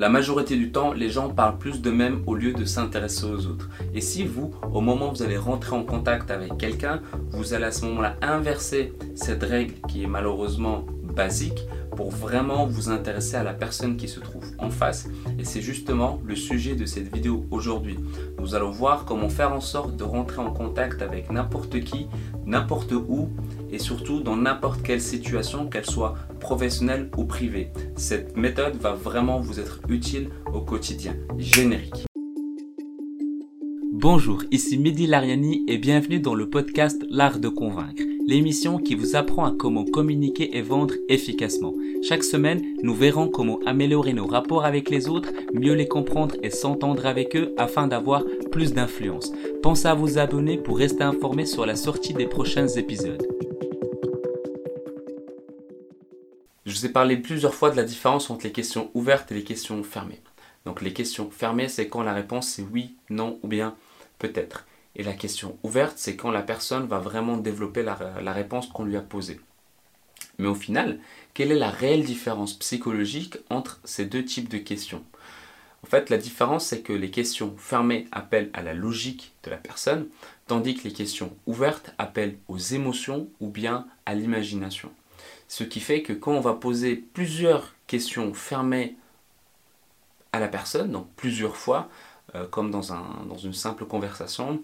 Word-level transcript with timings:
La 0.00 0.08
majorité 0.08 0.56
du 0.56 0.72
temps, 0.72 0.94
les 0.94 1.10
gens 1.10 1.28
parlent 1.28 1.58
plus 1.58 1.82
d'eux-mêmes 1.82 2.22
au 2.26 2.34
lieu 2.34 2.54
de 2.54 2.64
s'intéresser 2.64 3.26
aux 3.26 3.44
autres. 3.44 3.68
Et 3.92 4.00
si 4.00 4.24
vous, 4.24 4.50
au 4.72 4.80
moment 4.80 5.10
où 5.10 5.10
vous 5.10 5.22
allez 5.22 5.36
rentrer 5.36 5.76
en 5.76 5.84
contact 5.84 6.30
avec 6.30 6.56
quelqu'un, 6.56 7.02
vous 7.32 7.52
allez 7.52 7.66
à 7.66 7.70
ce 7.70 7.84
moment-là 7.84 8.16
inverser 8.22 8.94
cette 9.14 9.42
règle 9.42 9.74
qui 9.90 10.02
est 10.02 10.06
malheureusement 10.06 10.86
basique 11.14 11.66
pour 11.96 12.10
vraiment 12.10 12.66
vous 12.66 12.88
intéresser 12.88 13.36
à 13.36 13.42
la 13.42 13.52
personne 13.52 13.96
qui 13.96 14.08
se 14.08 14.20
trouve 14.20 14.44
en 14.58 14.70
face. 14.70 15.08
Et 15.38 15.44
c'est 15.44 15.60
justement 15.60 16.20
le 16.24 16.36
sujet 16.36 16.74
de 16.74 16.86
cette 16.86 17.12
vidéo 17.12 17.46
aujourd'hui. 17.50 17.98
Nous 18.38 18.54
allons 18.54 18.70
voir 18.70 19.04
comment 19.04 19.28
faire 19.28 19.52
en 19.52 19.60
sorte 19.60 19.96
de 19.96 20.04
rentrer 20.04 20.38
en 20.38 20.52
contact 20.52 21.02
avec 21.02 21.30
n'importe 21.30 21.80
qui, 21.80 22.06
n'importe 22.46 22.92
où 22.92 23.30
et 23.70 23.78
surtout 23.78 24.20
dans 24.20 24.36
n'importe 24.36 24.82
quelle 24.82 25.00
situation, 25.00 25.68
qu'elle 25.68 25.86
soit 25.86 26.14
professionnelle 26.40 27.10
ou 27.16 27.24
privée. 27.24 27.72
Cette 27.96 28.36
méthode 28.36 28.76
va 28.76 28.92
vraiment 28.92 29.40
vous 29.40 29.60
être 29.60 29.80
utile 29.88 30.30
au 30.52 30.60
quotidien. 30.60 31.14
Générique. 31.38 32.09
Bonjour, 34.02 34.42
ici 34.50 34.78
Mehdi 34.78 35.06
Lariani 35.06 35.62
et 35.68 35.76
bienvenue 35.76 36.20
dans 36.20 36.34
le 36.34 36.48
podcast 36.48 37.04
L'Art 37.10 37.38
de 37.38 37.50
Convaincre, 37.50 38.02
l'émission 38.26 38.78
qui 38.78 38.94
vous 38.94 39.14
apprend 39.14 39.44
à 39.44 39.52
comment 39.52 39.84
communiquer 39.84 40.56
et 40.56 40.62
vendre 40.62 40.94
efficacement. 41.10 41.74
Chaque 42.02 42.24
semaine, 42.24 42.64
nous 42.82 42.94
verrons 42.94 43.28
comment 43.28 43.60
améliorer 43.66 44.14
nos 44.14 44.26
rapports 44.26 44.64
avec 44.64 44.88
les 44.88 45.10
autres, 45.10 45.28
mieux 45.52 45.74
les 45.74 45.86
comprendre 45.86 46.34
et 46.42 46.48
s'entendre 46.48 47.04
avec 47.04 47.36
eux 47.36 47.52
afin 47.58 47.88
d'avoir 47.88 48.24
plus 48.50 48.72
d'influence. 48.72 49.32
Pensez 49.62 49.88
à 49.88 49.92
vous 49.92 50.16
abonner 50.16 50.56
pour 50.56 50.78
rester 50.78 51.02
informé 51.02 51.44
sur 51.44 51.66
la 51.66 51.76
sortie 51.76 52.14
des 52.14 52.26
prochains 52.26 52.68
épisodes. 52.68 53.28
Je 56.64 56.72
vous 56.72 56.86
ai 56.86 56.88
parlé 56.88 57.18
plusieurs 57.18 57.54
fois 57.54 57.70
de 57.70 57.76
la 57.76 57.84
différence 57.84 58.30
entre 58.30 58.46
les 58.46 58.52
questions 58.52 58.90
ouvertes 58.94 59.30
et 59.30 59.34
les 59.34 59.44
questions 59.44 59.82
fermées. 59.82 60.22
Donc 60.64 60.80
les 60.80 60.94
questions 60.94 61.30
fermées, 61.30 61.68
c'est 61.68 61.88
quand 61.88 62.02
la 62.02 62.14
réponse 62.14 62.48
c'est 62.48 62.64
oui, 62.72 62.94
non 63.10 63.38
ou 63.42 63.48
bien 63.48 63.74
peut-être. 64.20 64.66
Et 64.94 65.02
la 65.02 65.14
question 65.14 65.58
ouverte, 65.64 65.94
c'est 65.96 66.14
quand 66.14 66.30
la 66.30 66.42
personne 66.42 66.86
va 66.86 67.00
vraiment 67.00 67.36
développer 67.36 67.82
la, 67.82 68.32
réponse 68.32 68.68
qu'on 68.68 68.84
lui 68.84 68.96
a 68.96 69.00
posée. 69.00 69.40
Mais 70.38 70.48
au 70.48 70.54
final, 70.54 71.00
quelle 71.34 71.50
est 71.50 71.58
la 71.58 71.70
réelle 71.70 72.04
différence 72.04 72.54
psychologique 72.54 73.38
entre 73.50 73.80
ces 73.84 74.04
deux 74.04 74.24
types 74.24 74.48
de 74.48 74.58
questions? 74.58 75.02
En 75.82 75.86
fait, 75.86 76.10
la 76.10 76.18
différence, 76.18 76.66
c'est 76.66 76.82
que 76.82 76.92
les 76.92 77.10
questions 77.10 77.54
fermées 77.56 78.06
appellent 78.12 78.50
à 78.52 78.62
la 78.62 78.74
logique 78.74 79.32
de 79.44 79.50
la 79.50 79.56
personne, 79.56 80.08
tandis 80.46 80.74
que 80.74 80.84
les 80.84 80.92
questions 80.92 81.34
ouvertes 81.46 81.92
appellent 81.96 82.36
aux 82.48 82.58
émotions 82.58 83.28
ou 83.40 83.48
bien 83.48 83.86
à 84.04 84.14
l'imagination. 84.14 84.90
Ce 85.48 85.64
qui 85.64 85.80
fait 85.80 86.02
que 86.02 86.12
quand 86.12 86.32
on 86.32 86.40
va 86.40 86.54
poser 86.54 86.96
plusieurs 86.96 87.74
questions 87.86 88.34
fermées 88.34 88.96
à 90.32 90.40
la 90.40 90.48
personne, 90.48 90.92
donc 90.92 91.08
plusieurs 91.16 91.56
fois, 91.56 91.88
euh, 92.34 92.46
comme 92.48 92.70
dans, 92.70 92.92
un, 92.92 93.04
dans 93.28 93.36
une 93.36 93.54
simple 93.54 93.84
conversation, 93.84 94.62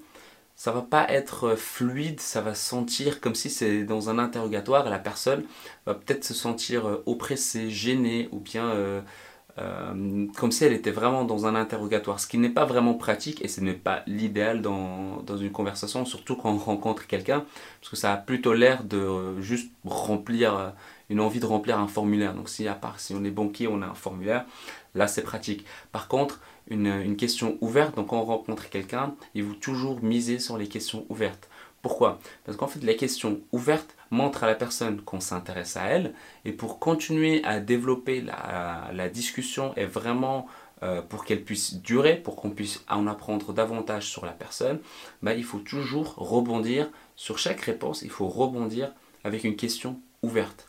ça 0.55 0.72
va 0.72 0.83
pas 0.83 1.06
être 1.11 1.55
fluide, 1.56 2.20
ça 2.20 2.41
va 2.41 2.55
sentir 2.55 3.20
comme 3.20 3.34
si 3.34 3.50
c'est 3.50 3.84
dans 3.84 4.09
un 4.09 4.19
interrogatoire 4.19 4.86
et 4.86 4.91
la 4.91 4.98
personne 4.98 5.45
va 5.84 5.94
peut-être 5.94 6.25
se 6.25 6.33
sentir 6.33 6.87
euh, 6.87 7.03
oppressée, 7.06 7.70
gênée 7.70 8.28
ou 8.33 8.39
bien 8.39 8.70
euh, 8.70 9.00
comme 10.37 10.53
si 10.53 10.64
elle 10.64 10.75
était 10.75 10.91
vraiment 10.91 11.25
dans 11.25 11.47
un 11.47 11.55
interrogatoire, 11.55 12.20
ce 12.20 12.27
qui 12.27 12.37
n'est 12.39 12.50
pas 12.50 12.67
vraiment 12.67 12.94
pratique 12.94 13.42
et 13.42 13.48
ce 13.48 13.61
n'est 13.61 13.72
pas 13.72 14.03
l'idéal 14.06 14.61
dans, 14.61 15.22
dans, 15.22 15.37
une 15.39 15.50
conversation, 15.50 16.05
surtout 16.05 16.37
quand 16.37 16.50
on 16.50 16.59
rencontre 16.59 17.06
quelqu'un, 17.06 17.44
parce 17.81 17.91
que 17.91 17.97
ça 17.97 18.12
a 18.12 18.17
plutôt 18.19 18.53
l'air 18.53 18.84
de 18.84 19.41
juste 19.41 19.72
remplir 19.84 20.75
une 21.09 21.20
envie 21.20 21.41
de 21.41 21.47
remplir 21.47 21.78
un 21.78 21.89
formulaire. 21.89 22.34
Donc 22.34 22.48
si 22.50 22.69
à 22.69 22.75
part 22.75 23.00
si 23.00 23.14
on 23.14 23.25
est 23.25 23.31
banquier, 23.31 23.67
on 23.67 23.81
a 23.81 23.87
un 23.87 23.94
formulaire, 23.94 24.44
là 24.94 25.06
c'est 25.06 25.22
pratique. 25.22 25.64
Par 25.91 26.09
contre, 26.09 26.41
une, 26.69 27.17
question 27.17 27.59
ouverte, 27.61 27.97
donc 27.97 28.09
quand 28.09 28.20
on 28.20 28.25
rencontre 28.25 28.69
quelqu'un, 28.69 29.14
il 29.34 29.45
faut 29.45 29.55
toujours 29.55 30.03
miser 30.03 30.39
sur 30.39 30.59
les 30.59 30.69
questions 30.69 31.06
ouvertes. 31.09 31.48
Pourquoi? 31.83 32.19
Parce 32.45 32.56
qu'en 32.56 32.67
fait, 32.67 32.83
les 32.83 32.97
questions 32.97 33.41
ouvertes 33.53 33.94
montrent 34.10 34.44
à 34.44 34.47
la 34.47 34.54
personne 34.54 35.00
qu'on 35.00 35.21
s'intéresse 35.21 35.76
à 35.76 35.84
elle, 35.84 36.15
et 36.44 36.53
pour 36.53 36.78
continuer 36.78 37.44
à 37.44 37.60
développer 37.60 38.21
la, 38.21 39.09
discussion 39.09 39.72
et 39.76 39.84
vraiment 39.84 40.47
euh, 40.82 41.00
pour 41.03 41.25
qu'elle 41.25 41.44
puisse 41.44 41.75
durer, 41.75 42.16
pour 42.16 42.37
qu'on 42.37 42.50
puisse 42.50 42.84
en 42.88 43.06
apprendre 43.06 43.53
davantage 43.53 44.09
sur 44.09 44.26
la 44.26 44.32
personne, 44.32 44.81
bah, 45.22 45.34
il 45.34 45.44
faut 45.44 45.59
toujours 45.59 46.15
rebondir 46.16 46.91
sur 47.15 47.38
chaque 47.38 47.60
réponse, 47.60 48.03
il 48.03 48.10
faut 48.10 48.28
rebondir 48.28 48.93
avec 49.25 49.44
une 49.44 49.56
question 49.56 50.00
ouverte. 50.22 50.69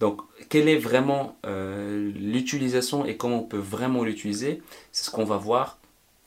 Donc, 0.00 0.20
quelle 0.48 0.68
est 0.68 0.78
vraiment 0.78 1.38
euh, 1.46 2.12
l'utilisation 2.14 3.06
et 3.06 3.16
comment 3.16 3.40
on 3.40 3.46
peut 3.46 3.56
vraiment 3.56 4.04
l'utiliser? 4.04 4.62
C'est 4.92 5.04
ce 5.04 5.10
qu'on 5.10 5.24
va 5.24 5.38
voir 5.38 5.78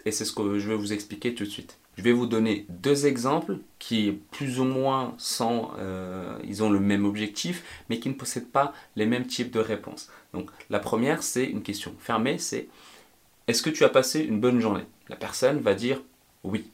et 0.05 0.11
c'est 0.11 0.25
ce 0.25 0.31
que 0.31 0.57
je 0.57 0.69
vais 0.69 0.75
vous 0.75 0.93
expliquer 0.93 1.35
tout 1.35 1.43
de 1.43 1.49
suite. 1.49 1.77
Je 1.97 2.03
vais 2.03 2.13
vous 2.13 2.27
donner 2.27 2.65
deux 2.69 3.07
exemples 3.07 3.57
qui, 3.77 4.19
plus 4.31 4.59
ou 4.61 4.63
moins, 4.63 5.13
sont, 5.17 5.69
euh, 5.79 6.39
ils 6.45 6.63
ont 6.63 6.69
le 6.69 6.79
même 6.79 7.05
objectif, 7.05 7.63
mais 7.89 7.99
qui 7.99 8.07
ne 8.07 8.13
possèdent 8.13 8.51
pas 8.51 8.73
les 8.95 9.05
mêmes 9.05 9.27
types 9.27 9.51
de 9.51 9.59
réponses. 9.59 10.09
Donc, 10.33 10.49
la 10.69 10.79
première, 10.79 11.21
c'est 11.23 11.43
une 11.43 11.61
question 11.61 11.93
fermée, 11.99 12.37
c'est 12.37 12.69
est-ce 13.47 13.61
que 13.61 13.69
tu 13.69 13.83
as 13.83 13.89
passé 13.89 14.21
une 14.21 14.39
bonne 14.39 14.61
journée? 14.61 14.85
La 15.09 15.17
personne 15.17 15.59
va 15.59 15.73
dire 15.73 16.01
oui, 16.43 16.71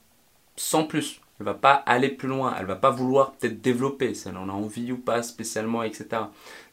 sans 0.55 0.83
plus. 0.83 1.21
Elle 1.39 1.45
va 1.45 1.53
pas 1.53 1.73
aller 1.73 2.09
plus 2.09 2.27
loin, 2.27 2.55
elle 2.57 2.65
va 2.65 2.75
pas 2.75 2.91
vouloir 2.91 3.33
peut-être 3.33 3.61
développer 3.61 4.13
si 4.13 4.27
elle 4.27 4.37
en 4.37 4.49
a 4.49 4.53
envie 4.53 4.91
ou 4.91 4.97
pas 4.97 5.21
spécialement, 5.23 5.83
etc. 5.83 6.23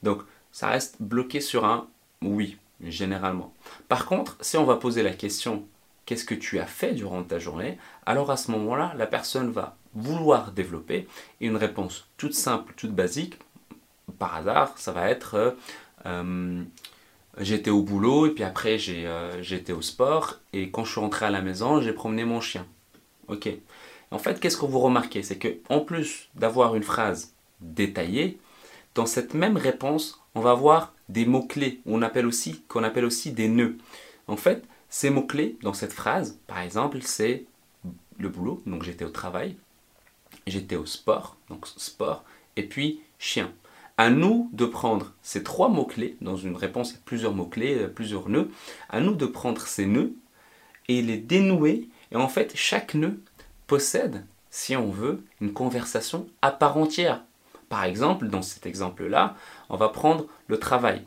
Donc 0.03 0.23
ça 0.53 0.69
reste 0.69 0.97
bloqué 1.01 1.41
sur 1.41 1.65
un 1.65 1.89
oui, 2.23 2.59
généralement. 2.81 3.53
Par 3.89 4.07
contre, 4.07 4.37
si 4.41 4.57
on 4.57 4.65
va 4.65 4.77
poser 4.77 5.03
la 5.03 5.13
question 5.13 5.65
qu'est-ce 6.07 6.25
que 6.25 6.35
tu 6.35 6.59
as 6.59 6.67
fait 6.67 6.93
durant 6.93 7.23
ta 7.23 7.39
journée, 7.39 7.79
alors 8.07 8.31
à 8.31 8.37
ce 8.37 8.51
moment-là, 8.53 8.95
la 8.97 9.07
personne 9.07 9.51
va 9.51 9.77
vouloir 9.95 10.53
développer 10.53 11.07
une 11.41 11.57
réponse 11.57 12.09
toute 12.17 12.35
simple, 12.35 12.75
toute 12.77 12.93
basique, 12.93 13.39
par 14.19 14.37
hasard, 14.37 14.79
ça 14.79 14.93
va 14.93 15.11
être 15.11 15.35
euh, 15.35 15.51
euh, 16.07 16.63
j'étais 17.39 17.71
au 17.71 17.83
boulot 17.83 18.27
et 18.27 18.31
puis 18.31 18.45
après 18.45 18.79
euh, 18.89 19.43
j'étais 19.43 19.73
au 19.73 19.83
sport 19.83 20.41
et 20.53 20.71
quand 20.71 20.85
je 20.85 20.93
suis 20.93 21.01
rentré 21.01 21.27
à 21.27 21.31
la 21.31 21.41
maison, 21.41 21.81
j'ai 21.81 21.93
promené 21.93 22.25
mon 22.25 22.41
chien. 22.41 22.67
Ok. 23.29 23.49
En 24.13 24.19
fait, 24.19 24.39
qu'est-ce 24.39 24.59
que 24.59 24.67
vous 24.67 24.79
remarquez? 24.79 25.23
C'est 25.23 25.39
que 25.39 25.57
en 25.71 25.81
plus 25.81 26.29
d'avoir 26.35 26.77
une 26.77 26.83
phrase 26.83 27.33
détaillée, 27.61 28.39
dans 28.95 29.07
cette 29.07 29.33
même 29.33 29.57
réponse, 29.57 30.21
on 30.35 30.41
va 30.41 30.51
avoir 30.51 30.93
des 31.09 31.25
mots-clés, 31.25 31.81
on 31.87 32.03
appelle 32.03 32.27
aussi, 32.27 32.63
qu'on 32.69 32.85
appelle 32.85 33.07
aussi 33.07 33.33
des 33.33 33.49
nœuds. 33.49 33.79
En 34.29 34.37
fait, 34.37 34.65
ces 34.91 35.09
mots-clés 35.09 35.57
dans 35.63 35.73
cette 35.73 35.95
phrase, 35.95 36.39
par 36.47 36.61
exemple, 36.61 36.99
c'est 37.01 37.47
le 38.19 38.29
boulot, 38.29 38.63
donc 38.67 38.83
j'étais 38.83 39.07
au 39.07 39.11
travail, 39.11 39.57
j'étais 40.47 40.77
au 40.77 40.85
sport, 40.85 41.37
donc 41.49 41.67
sport, 41.67 42.23
et 42.57 42.65
puis 42.65 43.01
chien. 43.19 43.51
À 43.97 44.11
nous 44.11 44.51
de 44.53 44.67
prendre 44.67 45.15
ces 45.23 45.43
trois 45.43 45.69
mots-clés, 45.69 46.17
dans 46.21 46.37
une 46.37 46.57
réponse, 46.57 46.93
il 46.93 47.01
plusieurs 47.01 47.35
mots-clés, 47.35 47.89
plusieurs 47.89 48.29
nœuds, 48.29 48.51
à 48.91 49.01
nous 49.01 49.15
de 49.15 49.27
prendre 49.27 49.63
ces 49.63 49.87
nœuds 49.87 50.13
et 50.89 51.01
les 51.01 51.17
dénouer, 51.17 51.89
et 52.11 52.17
en 52.17 52.29
fait, 52.29 52.53
chaque 52.55 52.95
nœud 52.95 53.19
possède, 53.73 54.27
si 54.51 54.77
on 54.77 54.91
veut, 54.91 55.25
une 55.41 55.55
conversation 55.55 56.27
à 56.43 56.51
part 56.51 56.77
entière. 56.77 57.23
Par 57.71 57.85
exemple, 57.85 58.29
dans 58.29 58.43
cet 58.43 58.67
exemple-là, 58.67 59.35
on 59.71 59.79
va 59.79 59.89
prendre 59.89 60.27
le 60.47 60.59
travail. 60.59 61.01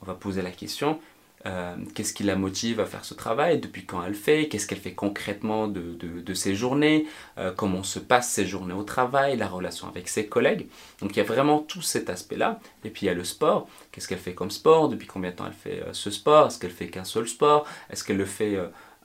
On 0.00 0.06
va 0.06 0.14
poser 0.14 0.40
la 0.40 0.50
question, 0.50 0.98
euh, 1.44 1.76
qu'est-ce 1.94 2.14
qui 2.14 2.22
la 2.22 2.34
motive 2.36 2.80
à 2.80 2.86
faire 2.86 3.04
ce 3.04 3.12
travail, 3.12 3.60
depuis 3.60 3.84
quand 3.84 4.02
elle 4.02 4.14
fait, 4.14 4.48
qu'est-ce 4.48 4.66
qu'elle 4.66 4.78
fait 4.78 4.94
concrètement 4.94 5.68
de, 5.68 6.32
ses 6.32 6.54
journées, 6.54 7.06
euh, 7.36 7.52
comment 7.54 7.82
se 7.82 7.98
passent 7.98 8.30
ses 8.30 8.46
journées 8.46 8.72
au 8.72 8.82
travail, 8.82 9.36
la 9.36 9.46
relation 9.46 9.86
avec 9.86 10.08
ses 10.08 10.26
collègues? 10.26 10.66
Donc 11.02 11.14
il 11.14 11.18
y 11.18 11.20
a 11.20 11.24
vraiment 11.24 11.58
tout 11.58 11.82
cet 11.82 12.08
aspect-là. 12.08 12.60
Et 12.86 12.88
puis 12.88 13.04
il 13.04 13.08
y 13.08 13.10
a 13.10 13.14
le 13.14 13.24
sport, 13.24 13.68
qu'est-ce 13.92 14.08
qu'elle 14.08 14.16
fait 14.16 14.32
comme 14.32 14.50
sport, 14.50 14.88
depuis 14.88 15.06
combien 15.06 15.32
de 15.32 15.36
temps 15.36 15.46
elle 15.46 15.52
fait 15.52 15.82
euh, 15.82 15.92
ce 15.92 16.10
sport, 16.10 16.46
est-ce 16.46 16.58
qu'elle 16.58 16.70
fait 16.70 16.88
qu'un 16.88 17.04
seul 17.04 17.28
sport, 17.28 17.66
est-ce 17.90 18.04
qu'elle 18.04 18.16
le 18.16 18.24
fait 18.24 18.58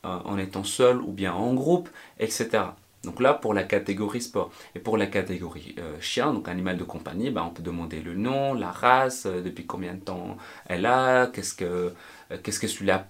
en 0.03 0.37
étant 0.37 0.63
seule 0.63 1.01
ou 1.01 1.11
bien 1.11 1.33
en 1.33 1.53
groupe, 1.53 1.89
etc. 2.17 2.63
Donc 3.03 3.19
là, 3.19 3.33
pour 3.33 3.53
la 3.53 3.63
catégorie 3.63 4.21
sport. 4.21 4.51
Et 4.75 4.80
pour 4.80 4.95
la 4.95 5.07
catégorie 5.07 5.75
euh, 5.80 5.95
chien, 6.00 6.33
donc 6.33 6.48
animal 6.48 6.77
de 6.77 6.83
compagnie, 6.83 7.31
bah, 7.31 7.44
on 7.45 7.50
peut 7.50 7.63
demander 7.63 8.00
le 8.00 8.13
nom, 8.13 8.53
la 8.53 8.71
race, 8.71 9.25
euh, 9.25 9.42
depuis 9.42 9.65
combien 9.65 9.95
de 9.95 10.00
temps 10.00 10.38
elle 10.68 10.86
a, 10.86 11.25
qu'est-ce 11.27 11.56
que, 11.56 11.94
euh, 12.31 12.38
qu'est-ce 12.44 12.59
que 12.59 12.68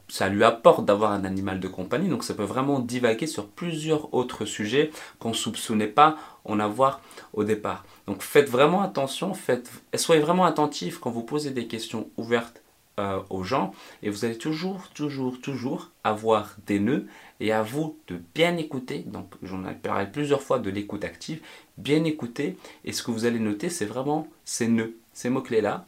ça 0.07 0.29
lui 0.29 0.43
apporte 0.43 0.85
d'avoir 0.85 1.11
un 1.11 1.25
animal 1.25 1.59
de 1.59 1.67
compagnie. 1.67 2.07
Donc 2.07 2.23
ça 2.23 2.33
peut 2.33 2.43
vraiment 2.43 2.79
divaguer 2.79 3.27
sur 3.27 3.47
plusieurs 3.49 4.13
autres 4.13 4.45
sujets 4.45 4.91
qu'on 5.19 5.29
ne 5.29 5.35
soupçonnait 5.35 5.87
pas 5.87 6.15
en 6.45 6.59
avoir 6.59 7.01
au 7.33 7.43
départ. 7.43 7.85
Donc 8.07 8.21
faites 8.21 8.49
vraiment 8.49 8.81
attention, 8.81 9.33
faites, 9.33 9.69
soyez 9.95 10.21
vraiment 10.21 10.45
attentifs 10.45 10.99
quand 10.99 11.11
vous 11.11 11.23
posez 11.23 11.51
des 11.51 11.67
questions 11.67 12.09
ouvertes 12.17 12.61
aux 13.29 13.43
gens 13.43 13.73
et 14.03 14.11
vous 14.11 14.25
allez 14.25 14.37
toujours, 14.37 14.89
toujours, 14.93 15.41
toujours 15.41 15.89
avoir 16.03 16.55
des 16.67 16.79
nœuds 16.79 17.07
et 17.41 17.51
à 17.51 17.61
vous 17.61 17.97
de 18.07 18.21
bien 18.33 18.55
écouter. 18.55 18.99
Donc 18.99 19.33
j'en 19.43 19.67
ai 19.67 19.73
parlé 19.73 20.05
plusieurs 20.05 20.41
fois 20.41 20.59
de 20.59 20.69
l'écoute 20.69 21.03
active. 21.03 21.41
Bien 21.77 22.05
écouter 22.05 22.55
et 22.85 22.93
ce 22.93 23.03
que 23.03 23.11
vous 23.11 23.25
allez 23.25 23.39
noter 23.39 23.69
c'est 23.69 23.85
vraiment 23.85 24.27
ces 24.45 24.69
nœuds, 24.69 24.95
ces 25.11 25.29
mots-clés 25.29 25.61
là. 25.61 25.85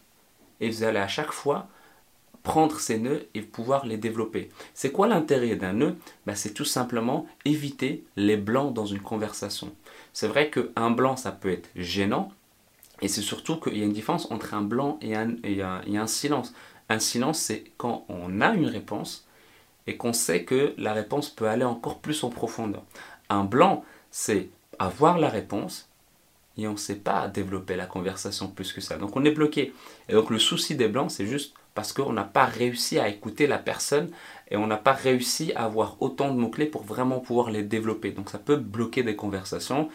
Et 0.59 0.69
vous 0.69 0.83
allez 0.83 0.99
à 0.99 1.07
chaque 1.07 1.31
fois 1.31 1.67
prendre 2.41 2.79
ces 2.79 2.99
nœuds 2.99 3.25
et 3.33 3.41
pouvoir 3.41 3.85
les 3.85 3.97
développer. 3.97 4.49
C'est 4.73 4.91
quoi 4.91 5.07
l'intérêt 5.07 5.55
d'un 5.55 5.73
nœud? 5.73 5.95
Ben, 6.25 6.35
C'est 6.35 6.53
tout 6.53 6.65
simplement 6.65 7.25
éviter 7.45 8.03
les 8.17 8.35
blancs 8.35 8.73
dans 8.73 8.85
une 8.85 8.99
conversation. 8.99 9.73
C'est 10.11 10.27
vrai 10.27 10.49
qu'un 10.49 10.91
blanc, 10.91 11.15
ça 11.15 11.31
peut 11.31 11.51
être 11.51 11.69
gênant, 11.77 12.31
et 13.01 13.07
c'est 13.07 13.21
surtout 13.21 13.57
qu'il 13.57 13.77
y 13.77 13.81
a 13.81 13.85
une 13.85 13.93
différence 13.93 14.31
entre 14.31 14.53
un 14.53 14.61
blanc 14.61 14.97
et 15.01 15.15
un, 15.15 15.35
et 15.43 15.61
un, 15.61 16.07
silence. 16.07 16.53
Un 16.89 16.99
silence, 16.99 17.39
c'est 17.39 17.65
quand 17.77 18.05
on 18.07 18.39
a 18.41 18.53
une 18.53 18.67
réponse 18.67 19.25
et 19.87 19.97
qu'on 19.97 20.13
sait 20.13 20.43
que 20.43 20.73
la 20.77 20.93
réponse 20.93 21.29
peut 21.29 21.47
aller 21.47 21.65
encore 21.65 21.99
plus 21.99 22.23
en 22.23 22.29
profondeur. 22.29 22.83
Un 23.29 23.43
blanc, 23.43 23.83
c'est 24.11 24.49
avoir 24.79 25.17
la 25.17 25.29
réponse 25.29 25.89
et 26.57 26.67
on 26.67 26.73
ne 26.73 26.77
sait 26.77 26.95
pas 26.95 27.27
développer 27.27 27.75
la 27.75 27.85
conversation 27.85 28.47
plus 28.47 28.73
que 28.73 28.81
ça. 28.81 28.97
Donc 28.97 29.15
on 29.15 29.25
est 29.25 29.31
bloqué. 29.31 29.73
Et 30.09 30.13
donc 30.13 30.29
le 30.29 30.39
souci 30.39 30.75
des 30.75 30.87
blancs, 30.87 31.11
c'est 31.11 31.25
juste 31.25 31.55
parce 31.73 31.91
qu'on 31.93 32.13
n'a 32.13 32.23
pas 32.23 32.45
réussi 32.45 32.99
à 32.99 33.09
écouter 33.09 33.47
la 33.47 33.57
personne 33.57 34.11
et 34.51 34.57
on 34.57 34.67
n'a 34.67 34.77
pas 34.77 34.93
réussi 34.93 35.51
à 35.55 35.65
avoir 35.65 35.99
autant 36.01 36.31
de 36.31 36.39
mots-clés 36.39 36.67
pour 36.67 36.83
vraiment 36.83 37.19
pouvoir 37.19 37.49
les 37.49 37.63
développer. 37.63 38.11
Donc 38.11 38.29
ça 38.29 38.37
peut 38.37 38.57
bloquer 38.57 39.01
des 39.01 39.15
conversations 39.15 39.89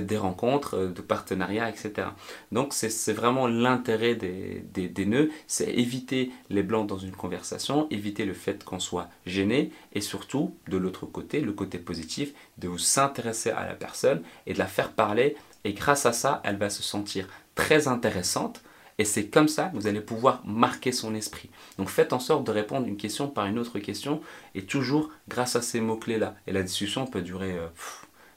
des 0.00 0.16
rencontres, 0.16 0.74
euh, 0.74 0.88
de 0.88 1.00
partenariats, 1.00 1.68
etc. 1.68 2.08
Donc 2.52 2.72
c'est 2.72 3.12
vraiment 3.12 3.46
l'intérêt 3.46 4.14
des, 4.14 5.06
nœuds, 5.06 5.30
c'est 5.46 5.70
éviter 5.70 6.30
les 6.50 6.62
blancs 6.62 6.86
dans 6.86 6.98
une 6.98 7.16
conversation, 7.16 7.86
éviter 7.90 8.24
le 8.24 8.34
fait 8.34 8.64
qu'on 8.64 8.78
soit 8.78 9.08
gêné 9.26 9.70
et 9.92 10.00
surtout, 10.00 10.56
de 10.68 10.76
l'autre 10.76 11.06
côté, 11.06 11.40
le 11.40 11.52
côté 11.52 11.78
positif, 11.78 12.32
de 12.58 12.68
vous 12.68 12.78
s'intéresser 12.78 13.50
à 13.50 13.66
la 13.66 13.74
personne 13.74 14.22
et 14.46 14.54
de 14.54 14.58
la 14.58 14.66
faire 14.66 14.92
parler 14.92 15.36
et 15.64 15.72
grâce 15.72 16.06
à 16.06 16.12
ça, 16.12 16.40
elle 16.44 16.56
va 16.56 16.70
se 16.70 16.82
sentir 16.82 17.28
très 17.54 17.88
intéressante 17.88 18.62
et 18.98 19.04
c'est 19.04 19.26
comme 19.26 19.48
ça 19.48 19.64
que 19.66 19.76
vous 19.76 19.86
allez 19.86 20.00
pouvoir 20.00 20.42
marquer 20.46 20.92
son 20.92 21.14
esprit. 21.14 21.50
Donc 21.78 21.88
faites 21.88 22.12
en 22.12 22.20
sorte 22.20 22.44
de 22.46 22.52
répondre 22.52 22.86
une 22.86 22.96
question 22.96 23.28
par 23.28 23.46
une 23.46 23.58
autre 23.58 23.78
question 23.80 24.20
et 24.54 24.62
toujours 24.62 25.10
grâce 25.28 25.56
à 25.56 25.62
ces 25.62 25.80
mots-clés-là. 25.80 26.36
Et 26.46 26.52
la 26.52 26.62
discussion 26.62 27.06
peut 27.06 27.22
durer... 27.22 27.52
Euh, 27.52 27.66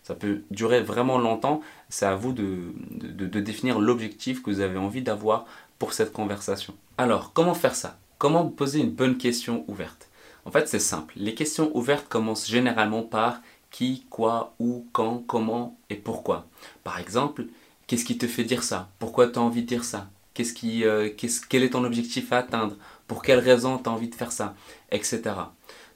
ça 0.07 0.15
peut 0.15 0.43
durer 0.51 0.79
vraiment 0.79 1.17
longtemps. 1.17 1.59
C'est 1.89 2.05
à 2.05 2.15
vous 2.15 2.31
de, 2.31 2.73
de, 2.91 3.39
définir 3.41 3.77
l'objectif 3.77 4.41
que 4.41 4.49
vous 4.49 4.61
avez 4.61 4.77
envie 4.77 5.01
d'avoir 5.01 5.45
pour 5.79 5.91
cette 5.91 6.13
conversation. 6.13 6.73
Alors, 6.97 7.33
comment 7.33 7.53
faire 7.53 7.75
ça? 7.75 7.99
Comment 8.17 8.45
poser 8.45 8.79
une 8.79 8.91
bonne 8.91 9.17
question 9.17 9.65
ouverte? 9.67 10.07
En 10.45 10.51
fait, 10.51 10.69
c'est 10.69 10.79
simple. 10.79 11.13
Les 11.17 11.35
questions 11.35 11.75
ouvertes 11.75 12.07
commencent 12.07 12.47
généralement 12.47 13.03
par 13.03 13.41
qui, 13.69 14.05
quoi, 14.09 14.53
où, 14.59 14.87
quand, 14.93 15.25
comment 15.27 15.77
et 15.89 15.95
pourquoi. 15.95 16.47
Par 16.85 16.99
exemple, 16.99 17.47
qu'est-ce 17.87 18.05
qui 18.05 18.17
te 18.17 18.27
fait 18.27 18.45
dire 18.45 18.63
ça? 18.63 18.87
Pourquoi 18.99 19.27
tu 19.27 19.39
as 19.39 19.41
envie 19.41 19.63
de 19.63 19.67
dire 19.67 19.83
ça? 19.83 20.09
Qu'est-ce 20.33 20.53
qui, 20.53 20.85
euh, 20.85 21.09
Quel 21.49 21.63
est 21.63 21.71
ton 21.71 21.83
objectif 21.83 22.31
à 22.31 22.37
atteindre? 22.37 22.77
Pour 23.07 23.23
quelle 23.23 23.39
raison 23.39 23.77
tu 23.77 23.89
as 23.89 23.91
envie 23.91 24.07
de 24.07 24.15
faire 24.15 24.31
ça? 24.31 24.55
Etc. 24.89 25.21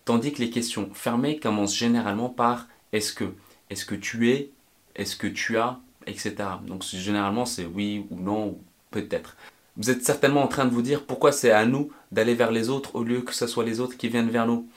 Tandis 0.03 0.33
que 0.33 0.39
les 0.39 0.49
questions 0.49 0.89
fermées 0.93 1.39
commencent 1.39 1.77
généralement 1.77 2.27
par 2.27 2.67
est-ce 2.91 3.13
que? 3.13 3.33
Est-ce 3.71 3.85
que 3.85 3.95
tu 3.95 4.29
es, 4.29 4.49
est-ce 4.95 5.15
que 5.15 5.27
tu 5.27 5.57
as, 5.57 5.79
etc. 6.05 6.35
Donc 6.67 6.83
généralement 6.83 7.45
c'est 7.45 7.65
oui 7.65 8.05
ou 8.11 8.19
non 8.19 8.49
ou 8.49 8.59
peut-être. 8.91 9.37
Vous 9.77 9.89
êtes 9.89 10.05
certainement 10.05 10.43
en 10.43 10.47
train 10.47 10.65
de 10.65 10.73
vous 10.73 10.81
dire 10.81 11.05
pourquoi 11.05 11.31
c'est 11.31 11.51
à 11.51 11.65
nous 11.65 11.91
d'aller 12.11 12.35
vers 12.35 12.51
les 12.51 12.69
autres 12.69 12.95
au 12.95 13.03
lieu 13.03 13.21
que 13.21 13.33
ce 13.33 13.47
soit 13.47 13.63
les 13.63 13.79
autres 13.79 13.97
qui 13.97 14.09
viennent 14.09 14.29
vers 14.29 14.45
nous? 14.45 14.67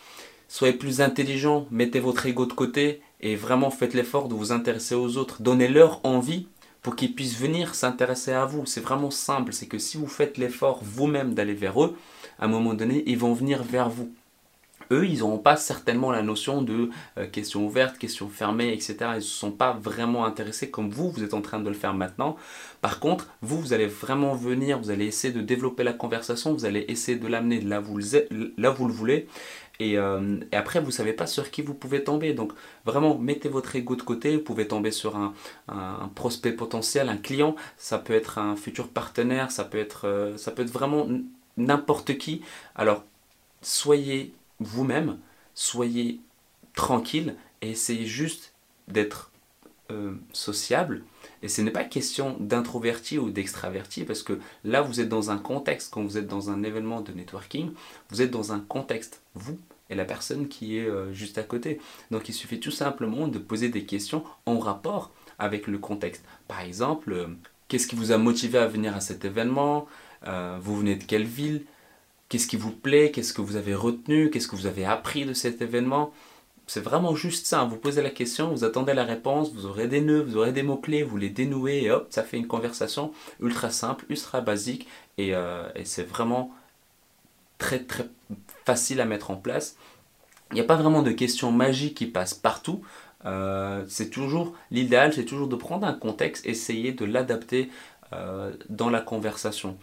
Soyez 0.48 0.74
plus 0.74 1.00
intelligent, 1.00 1.66
mettez 1.72 1.98
votre 1.98 2.24
ego 2.26 2.46
de 2.46 2.52
côté 2.52 3.02
et 3.20 3.34
vraiment 3.34 3.70
faites 3.70 3.94
l'effort 3.94 4.28
de 4.28 4.34
vous 4.34 4.52
intéresser 4.52 4.94
aux 4.94 5.16
autres. 5.16 5.42
Donnez-leur 5.42 6.00
envie 6.06 6.46
pour 6.82 6.94
qu'ils 6.94 7.14
puissent 7.14 7.38
venir 7.38 7.74
s'intéresser 7.74 8.32
à 8.32 8.44
vous. 8.44 8.64
C'est 8.66 8.80
vraiment 8.80 9.10
simple, 9.10 9.52
c'est 9.52 9.66
que 9.66 9.78
si 9.78 9.96
vous 9.96 10.06
faites 10.06 10.38
l'effort 10.38 10.80
vous-même 10.84 11.34
d'aller 11.34 11.54
vers 11.54 11.82
eux, 11.82 11.96
à 12.38 12.44
un 12.44 12.48
moment 12.48 12.74
donné, 12.74 13.02
ils 13.06 13.18
vont 13.18 13.32
venir 13.32 13.64
vers 13.64 13.88
vous 13.88 14.12
eux, 14.90 15.06
ils 15.06 15.20
n'auront 15.20 15.38
pas 15.38 15.56
certainement 15.56 16.10
la 16.10 16.22
notion 16.22 16.62
de 16.62 16.90
euh, 17.18 17.26
questions 17.26 17.64
ouvertes, 17.64 17.98
questions 17.98 18.28
fermées, 18.28 18.72
etc. 18.72 18.96
Ils 19.00 19.14
ne 19.16 19.20
se 19.20 19.28
sont 19.28 19.50
pas 19.50 19.72
vraiment 19.72 20.24
intéressés 20.24 20.70
comme 20.70 20.90
vous, 20.90 21.10
vous 21.10 21.22
êtes 21.22 21.34
en 21.34 21.42
train 21.42 21.60
de 21.60 21.68
le 21.68 21.74
faire 21.74 21.94
maintenant. 21.94 22.36
Par 22.80 23.00
contre, 23.00 23.28
vous, 23.42 23.60
vous 23.60 23.72
allez 23.72 23.86
vraiment 23.86 24.34
venir, 24.34 24.78
vous 24.78 24.90
allez 24.90 25.06
essayer 25.06 25.32
de 25.32 25.40
développer 25.40 25.84
la 25.84 25.92
conversation, 25.92 26.52
vous 26.52 26.64
allez 26.64 26.84
essayer 26.88 27.18
de 27.18 27.26
l'amener 27.26 27.60
là, 27.60 27.80
où 27.80 27.84
vous 27.84 28.86
le 28.86 28.92
voulez. 28.92 29.26
Euh, 29.80 30.40
et, 30.52 30.56
après, 30.56 30.80
vous 30.80 30.86
ne 30.86 30.92
savez 30.92 31.12
pas 31.12 31.26
sur 31.26 31.50
qui 31.50 31.62
vous 31.62 31.74
pouvez 31.74 32.04
tomber. 32.04 32.32
Donc, 32.32 32.52
vraiment, 32.84 33.18
mettez 33.18 33.48
votre 33.48 33.74
ego 33.76 33.96
de 33.96 34.02
côté. 34.02 34.36
Vous 34.36 34.42
pouvez 34.42 34.68
tomber 34.68 34.90
sur 34.90 35.16
un, 35.16 35.34
prospect 36.14 36.52
potentiel, 36.52 37.08
un 37.08 37.16
client. 37.16 37.56
Ça 37.76 37.98
peut 37.98 38.14
être 38.14 38.38
un 38.38 38.56
futur 38.56 38.88
partenaire. 38.88 39.50
Ça 39.50 39.64
peut 39.64 39.78
être, 39.78 40.06
euh, 40.06 40.36
ça 40.36 40.52
peut 40.52 40.62
être 40.62 40.70
vraiment 40.70 41.08
n'importe 41.56 42.18
qui. 42.18 42.42
Alors, 42.74 43.04
soyez 43.62 44.32
vous-même, 44.60 45.18
soyez 45.54 46.20
tranquille 46.74 47.36
et 47.62 47.70
essayez 47.70 48.06
juste 48.06 48.54
d'être 48.88 49.30
euh, 49.90 50.14
sociable. 50.32 51.04
Et 51.42 51.48
ce 51.48 51.60
n'est 51.60 51.70
pas 51.70 51.84
question 51.84 52.36
d'introverti 52.40 53.18
ou 53.18 53.30
d'extraverti, 53.30 54.04
parce 54.04 54.22
que 54.22 54.38
là, 54.64 54.80
vous 54.80 55.00
êtes 55.00 55.08
dans 55.10 55.30
un 55.30 55.36
contexte, 55.36 55.92
quand 55.92 56.02
vous 56.02 56.16
êtes 56.16 56.26
dans 56.26 56.50
un 56.50 56.62
événement 56.62 57.00
de 57.00 57.12
networking, 57.12 57.72
vous 58.08 58.22
êtes 58.22 58.30
dans 58.30 58.52
un 58.52 58.60
contexte, 58.60 59.22
vous 59.34 59.58
et 59.90 59.94
la 59.94 60.06
personne 60.06 60.48
qui 60.48 60.78
est 60.78 60.88
euh, 60.88 61.12
juste 61.12 61.36
à 61.36 61.42
côté. 61.42 61.78
Donc 62.10 62.30
il 62.30 62.32
suffit 62.32 62.60
tout 62.60 62.70
simplement 62.70 63.28
de 63.28 63.38
poser 63.38 63.68
des 63.68 63.84
questions 63.84 64.24
en 64.46 64.58
rapport 64.58 65.10
avec 65.38 65.66
le 65.66 65.76
contexte. 65.76 66.24
Par 66.48 66.62
exemple, 66.62 67.12
euh, 67.12 67.26
qu'est-ce 67.68 67.86
qui 67.86 67.94
vous 67.94 68.10
a 68.10 68.16
motivé 68.16 68.58
à 68.58 68.66
venir 68.66 68.96
à 68.96 69.00
cet 69.00 69.24
événement? 69.24 69.86
Vous 70.60 70.78
venez 70.78 70.96
de 70.96 71.04
quelle 71.04 71.26
ville? 71.26 71.66
Qu'est-ce 72.28 72.46
qui 72.46 72.56
vous 72.56 72.72
plaît? 72.72 73.10
Qu'est-ce 73.10 73.32
que 73.32 73.42
vous 73.42 73.56
avez 73.56 73.74
retenu? 73.74 74.30
Qu'est-ce 74.30 74.48
que 74.48 74.56
vous 74.56 74.66
avez 74.66 74.84
appris 74.84 75.24
de 75.24 75.34
cet 75.34 75.62
événement? 75.62 76.12
C'est 76.66 76.80
vraiment 76.80 77.14
juste 77.14 77.46
ça. 77.46 77.64
Vous 77.64 77.76
posez 77.76 78.02
la 78.02 78.10
question, 78.10 78.50
vous 78.50 78.64
attendez 78.64 78.94
la 78.94 79.04
réponse, 79.04 79.52
vous 79.52 79.66
aurez 79.66 79.86
des 79.86 80.00
nœuds, 80.00 80.22
vous 80.22 80.38
aurez 80.38 80.52
des 80.52 80.62
mots-clés, 80.62 81.02
vous 81.02 81.18
les 81.18 81.28
dénouez 81.28 81.82
et 81.82 81.90
hop, 81.90 82.06
ça 82.10 82.22
fait 82.22 82.38
une 82.38 82.46
conversation 82.46 83.12
ultra 83.40 83.70
simple, 83.70 84.06
ultra 84.08 84.40
basique 84.40 84.88
et, 85.18 85.34
euh, 85.34 85.68
c'est 85.84 86.08
vraiment 86.08 86.50
très 87.58 87.80
très 87.80 88.08
facile 88.64 89.00
à 89.00 89.04
mettre 89.04 89.30
en 89.30 89.36
place. 89.36 89.76
Il 90.50 90.54
n'y 90.54 90.60
a 90.60 90.64
pas 90.64 90.76
vraiment 90.76 91.02
de 91.02 91.10
questions 91.10 91.52
magiques 91.52 91.96
qui 91.96 92.06
passent 92.06 92.34
partout. 92.34 92.82
Euh, 93.26 93.84
c'est 93.88 94.10
toujours 94.10 94.54
l'idéal, 94.70 95.12
c'est 95.12 95.24
toujours 95.24 95.48
de 95.48 95.56
prendre 95.56 95.86
un 95.86 95.94
contexte, 95.94 96.46
essayer 96.46 96.92
de 96.92 97.04
l'adapter 97.04 97.70
euh, 98.12 98.52
dans 98.68 98.90
la 98.90 99.00
conversation. 99.00 99.76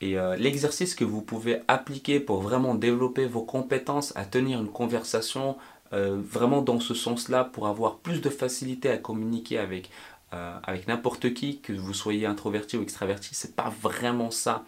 Et 0.00 0.18
euh, 0.18 0.36
l'exercice 0.36 0.94
que 0.94 1.04
vous 1.04 1.22
pouvez 1.22 1.60
appliquer 1.68 2.20
pour 2.20 2.42
vraiment 2.42 2.74
développer 2.74 3.26
vos 3.26 3.42
compétences 3.42 4.12
à 4.16 4.24
tenir 4.24 4.60
une 4.60 4.68
conversation 4.68 5.56
euh, 5.92 6.20
vraiment 6.20 6.62
dans 6.62 6.80
ce 6.80 6.94
sens-là 6.94 7.44
pour 7.44 7.66
avoir 7.66 7.98
plus 7.98 8.20
de 8.20 8.28
facilité 8.28 8.90
à 8.90 8.98
communiquer 8.98 9.58
avec, 9.58 9.90
euh, 10.34 10.58
avec 10.64 10.88
n'importe 10.88 11.34
qui, 11.34 11.60
que 11.60 11.72
vous 11.72 11.94
soyez 11.94 12.26
introverti 12.26 12.76
ou 12.76 12.82
extraverti, 12.82 13.28
c'est 13.32 13.54
pas 13.54 13.72
vraiment 13.80 14.32
ça 14.32 14.64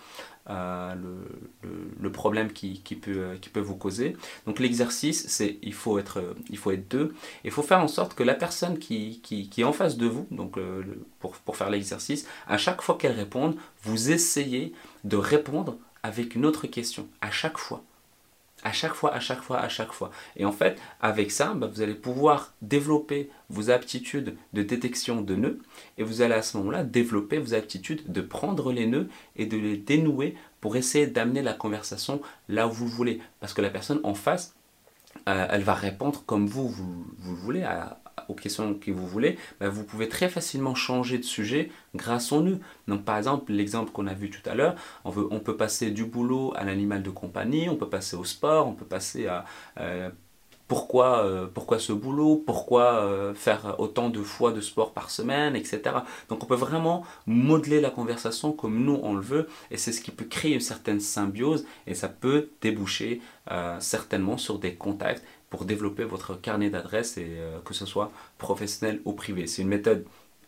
euh, 0.49 0.95
le, 2.01 2.13
problème 2.13 2.53
qui, 2.53 2.79
peut, 2.79 3.11
euh, 3.11 3.37
qui 3.37 3.51
peut 3.51 3.61
vous 3.61 3.75
causer. 3.75 4.17
Donc 4.47 4.61
l'exercice, 4.61 5.27
c'est 5.29 5.59
il 5.63 5.75
faut 5.75 5.99
être 5.99 6.37
il 6.49 6.57
faut 6.57 6.71
être 6.71 6.89
deux. 6.89 7.13
Il 7.43 7.51
faut 7.51 7.63
faire 7.63 7.81
en 7.81 7.89
sorte 7.89 8.15
que 8.15 8.23
la 8.23 8.35
personne 8.35 8.79
qui, 8.79 9.21
qui, 9.21 9.51
est 9.61 9.65
en 9.65 9.73
face 9.73 9.97
de 9.97 10.07
vous, 10.07 10.29
donc 10.31 10.59
pour, 11.19 11.33
pour 11.33 11.57
faire 11.57 11.71
l'exercice, 11.71 12.27
à 12.47 12.57
chaque 12.57 12.81
fois 12.81 12.97
qu'elle 12.97 13.17
réponde, 13.17 13.57
vous 13.83 14.13
essayez 14.13 14.73
de 15.05 15.17
répondre 15.17 15.77
avec 16.03 16.35
une 16.35 16.47
autre 16.47 16.67
question, 16.67 17.09
à 17.21 17.31
chaque 17.31 17.59
fois. 17.59 17.83
À 18.65 18.73
chaque 18.73 18.95
fois, 18.95 19.15
à 19.15 19.21
chaque 19.21 19.41
fois, 19.41 19.61
à 19.61 19.69
chaque 19.69 19.93
fois. 19.93 20.11
Et 20.37 20.45
en 20.45 20.51
fait, 20.51 20.81
avec 21.01 21.31
ça, 21.31 21.55
bah, 21.55 21.71
vous 21.73 21.81
allez 21.81 21.95
pouvoir 21.95 22.55
développer 22.61 23.31
vos 23.51 23.71
aptitudes 23.71 24.37
de 24.53 24.63
détection 24.63 25.23
de 25.23 25.37
nœuds 25.37 25.61
et 25.97 26.03
vous 26.03 26.23
allez 26.23 26.35
à 26.35 26.43
ce 26.43 26.57
moment-là 26.57 26.83
développer 26.83 27.39
vos 27.39 27.55
aptitudes 27.55 28.11
de 28.11 28.21
prendre 28.21 28.73
les 28.73 28.87
nœuds 28.87 29.09
et 29.37 29.47
de 29.47 29.57
les 29.57 29.77
dénouer 29.77 30.35
pour 30.61 30.75
essayer 30.75 31.07
d'amener 31.07 31.41
la 31.41 31.55
conversation 31.55 32.21
là 32.49 32.67
où 32.67 32.73
vous 32.73 32.89
voulez. 32.89 33.21
Parce 33.39 33.55
que 33.55 33.63
la 33.63 33.71
personne 33.71 34.01
en 34.03 34.15
face, 34.15 34.57
euh, 35.29 35.47
elle 35.51 35.63
va 35.63 35.75
répondre 35.75 36.25
comme 36.27 36.47
vous, 36.49 36.69
vous, 36.69 37.07
vous 37.19 37.37
voulez, 37.37 37.63
à, 37.63 37.98
aux 38.29 38.35
questions 38.35 38.75
que 38.75 38.91
vous 38.91 39.07
voulez, 39.07 39.39
bah, 39.61 39.69
vous 39.69 39.85
pouvez 39.85 40.09
très 40.09 40.29
facilement 40.29 40.75
changer 40.75 41.19
de 41.19 41.25
sujet 41.25 41.71
grâce 41.95 42.33
au 42.33 42.43
nœud. 42.43 42.59
Donc 42.87 43.05
par 43.05 43.17
exemple, 43.17 43.53
l'exemple 43.53 43.93
qu'on 43.93 44.07
a 44.07 44.15
vu 44.15 44.31
tout 44.31 44.49
à 44.49 44.55
l'heure, 44.55 44.75
on, 45.05 45.13
on, 45.31 45.41
peut 45.41 45.57
passer 45.57 45.91
du 45.91 46.05
boulot 46.05 46.53
à 46.57 46.65
l'animal 46.65 47.03
de 47.03 47.11
compagnie, 47.11 47.69
on 47.69 47.77
peut 47.77 47.89
passer 47.89 48.17
au 48.17 48.25
sport, 48.25 48.67
on 48.67 48.73
peut 48.73 48.87
passer 48.87 49.27
à... 49.27 49.45
Euh, 49.79 50.11
pourquoi, 50.67 51.25
euh, 51.25 51.47
pourquoi 51.47 51.79
ce 51.79 51.95
boulot, 51.95 52.37
pourquoi 52.37 52.97
euh, 52.97 53.33
faire 53.33 53.77
autant 53.79 54.11
de 54.11 54.23
fois 54.23 54.53
de 54.53 54.61
sport 54.61 54.93
par 54.93 55.09
semaine, 55.09 55.57
etc. 55.57 55.81
Donc 56.29 56.43
on 56.43 56.47
peut 56.47 56.55
vraiment 56.55 57.07
modeler 57.27 57.81
la 57.81 57.89
conversation 57.89 58.53
comme 58.53 58.85
nous 58.85 59.01
on 59.03 59.15
le 59.15 59.23
veut 59.23 59.49
et 59.71 59.79
c'est 59.79 59.93
ce 59.93 60.03
qui 60.03 60.11
peut 60.11 60.27
créer 60.27 60.53
une 60.53 60.61
certaine 60.61 61.01
symbiose 61.01 61.65
et 61.87 61.95
ça 61.95 62.09
peut 62.09 62.51
déboucher 62.61 63.23
certainement 63.79 64.37
sur 64.37 64.59
des 64.59 64.75
contacts 64.75 65.25
pour 65.51 65.65
développer 65.65 66.05
votre 66.05 66.35
carnet 66.35 66.71
d'adresses 66.71 67.17
et 67.17 67.27
euh, 67.39 67.59
que 67.65 67.75
ce 67.75 67.87
soit 67.87 68.13
professionnel 68.39 69.01
ou 69.05 69.13
privé. 69.13 69.47
C'est 69.47 69.63
une 69.63 69.69
méthode 69.69 70.05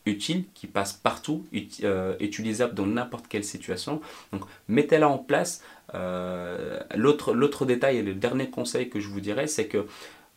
utile, 0.07 0.45
qui 0.55 0.67
passe 0.67 0.93
partout, 0.93 1.45
euh, 1.85 2.17
utilisable 2.21 2.75
dans 2.75 2.87
n'importe 2.87 3.29
quelle 3.29 3.45
situation. 3.45 4.01
Donc 4.33 4.43
mettez-la 4.69 5.09
en 5.09 5.19
place. 5.19 5.63
Euh, 5.95 6.81
l'autre 6.95 7.65
détail 7.65 7.99
et 7.99 8.03
le 8.03 8.15
dernier 8.15 8.49
conseil 8.51 8.89
que 8.89 9.01
je 9.01 9.09
vous 9.09 9.21
dirais, 9.21 9.47
c'est 9.47 9.67
que 9.67 9.87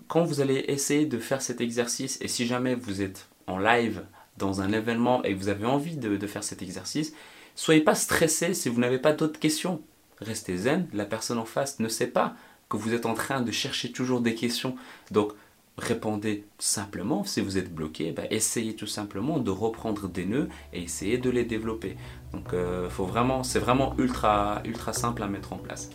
quand 0.08 0.24
vous 0.24 0.42
allez 0.42 0.66
essayer 0.68 1.06
de 1.06 1.18
faire 1.18 1.42
cet 1.42 1.62
exercice, 1.62 2.20
et 2.22 2.28
si 2.28 2.46
jamais 2.46 2.76
vous 2.76 3.02
êtes 3.02 3.28
en 3.48 3.58
live 3.58 4.04
dans 4.38 4.62
un 4.62 4.72
événement 4.72 5.24
et 5.24 5.34
vous 5.34 5.48
avez 5.48 5.66
envie 5.66 5.96
de, 5.96 6.18
de 6.18 6.28
faire 6.28 6.44
cet 6.44 6.62
exercice, 6.62 7.14
soyez 7.56 7.82
pas 7.82 7.96
stressé 7.96 8.54
si 8.54 8.68
vous 8.68 8.82
n'avez 8.82 9.00
pas 9.00 9.14
d'autres 9.14 9.40
questions. 9.40 9.82
Restez 10.20 10.58
zen, 10.58 10.88
la 10.94 11.06
personne 11.06 11.38
en 11.38 11.46
face 11.46 11.80
ne 11.80 11.88
sait 11.88 12.08
pas 12.08 12.36
que 12.74 12.84
vous 12.84 12.94
êtes 12.94 13.06
en 13.06 13.14
train 13.14 13.42
de 13.42 13.52
chercher 13.52 13.92
toujours 13.92 14.20
des 14.22 14.36
questions. 14.36 14.76
Donc 15.12 15.34
répondez 15.78 16.46
simplement. 16.60 17.24
Si 17.24 17.42
vous 17.42 17.58
êtes 17.58 17.74
bloqué, 17.74 18.12
bah, 18.12 18.24
essayez 18.30 18.76
tout 18.76 18.88
simplement 18.88 19.40
de 19.40 19.52
reprendre 19.52 20.08
des 20.08 20.26
nœuds 20.26 20.50
et 20.74 20.84
essayez 20.84 21.18
de 21.18 21.30
les 21.30 21.46
développer. 21.46 21.96
Donc, 22.32 22.54
euh, 22.54 22.90
faut 22.90 23.06
vraiment, 23.06 23.44
c'est 23.44 23.60
vraiment 23.60 23.96
ultra, 23.98 24.62
ultra 24.66 24.94
simple 24.94 25.24
à 25.24 25.28
mettre 25.28 25.54
en 25.54 25.58
place. 25.58 25.90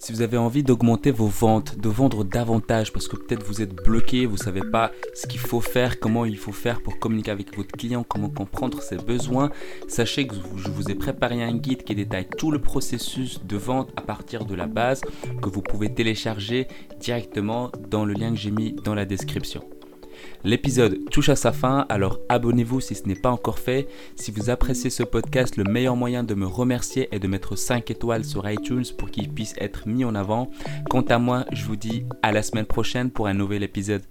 Si 0.00 0.12
vous 0.12 0.22
avez 0.22 0.36
envie 0.36 0.62
d'augmenter 0.62 1.10
vos 1.10 1.26
ventes, 1.26 1.76
de 1.76 1.88
vendre 1.88 2.22
davantage 2.22 2.92
parce 2.92 3.08
que 3.08 3.16
peut-être 3.16 3.42
vous 3.44 3.62
êtes 3.62 3.74
bloqué, 3.74 4.26
vous 4.26 4.36
ne 4.36 4.42
savez 4.42 4.60
pas 4.60 4.92
ce 5.12 5.26
qu'il 5.26 5.40
faut 5.40 5.60
faire, 5.60 5.98
comment 5.98 6.24
il 6.24 6.38
faut 6.38 6.52
faire 6.52 6.80
pour 6.82 7.00
communiquer 7.00 7.32
avec 7.32 7.56
votre 7.56 7.72
client, 7.72 8.04
comment 8.06 8.30
comprendre 8.30 8.80
ses 8.80 8.96
besoins, 8.96 9.50
sachez 9.88 10.28
que 10.28 10.36
je 10.56 10.70
vous 10.70 10.90
ai 10.90 10.94
préparé 10.94 11.42
un 11.42 11.56
guide 11.56 11.82
qui 11.82 11.96
détaille 11.96 12.28
tout 12.38 12.52
le 12.52 12.60
processus 12.60 13.44
de 13.44 13.56
vente 13.56 13.90
à 13.96 14.02
partir 14.02 14.44
de 14.44 14.54
la 14.54 14.68
base 14.68 15.00
que 15.42 15.48
vous 15.48 15.62
pouvez 15.62 15.92
télécharger 15.92 16.68
directement 17.00 17.72
dans 17.90 18.04
le 18.04 18.14
lien 18.14 18.30
que 18.30 18.36
j'ai 18.38 18.52
mis 18.52 18.74
dans 18.84 18.94
la 18.94 19.04
description. 19.04 19.64
L'épisode 20.44 20.98
touche 21.10 21.28
à 21.28 21.36
sa 21.36 21.52
fin, 21.52 21.86
alors 21.88 22.20
abonnez-vous 22.28 22.80
si 22.80 22.94
ce 22.94 23.06
n'est 23.06 23.14
pas 23.14 23.30
encore 23.30 23.58
fait. 23.58 23.88
Si 24.16 24.30
vous 24.30 24.50
appréciez 24.50 24.90
ce 24.90 25.02
podcast, 25.02 25.56
le 25.56 25.64
meilleur 25.64 25.96
moyen 25.96 26.22
de 26.24 26.34
me 26.34 26.46
remercier 26.46 27.08
est 27.12 27.18
de 27.18 27.28
mettre 27.28 27.56
5 27.56 27.90
étoiles 27.90 28.24
sur 28.24 28.48
iTunes 28.48 28.84
pour 28.96 29.10
qu'il 29.10 29.28
puisse 29.30 29.54
être 29.58 29.88
mis 29.88 30.04
en 30.04 30.14
avant. 30.14 30.50
Quant 30.88 31.02
à 31.02 31.18
moi, 31.18 31.44
je 31.52 31.64
vous 31.64 31.76
dis 31.76 32.04
à 32.22 32.32
la 32.32 32.42
semaine 32.42 32.66
prochaine 32.66 33.10
pour 33.10 33.26
un 33.26 33.34
nouvel 33.34 33.62
épisode. 33.62 34.02